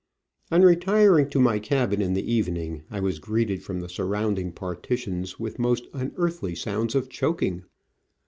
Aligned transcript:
On 0.49 0.63
retiring 0.63 1.29
to 1.29 1.39
my 1.39 1.59
cabin 1.59 2.01
in 2.01 2.15
the 2.15 2.33
evening, 2.33 2.81
I 2.89 2.99
was 2.99 3.19
greeted 3.19 3.61
from 3.61 3.81
the 3.81 3.87
surrounding 3.87 4.51
partitions 4.51 5.39
with 5.39 5.59
most 5.59 5.85
unearthly 5.93 6.55
sounds 6.55 6.95
of 6.95 7.07
choking. 7.07 7.65